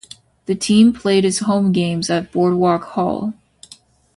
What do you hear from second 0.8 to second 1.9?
played its home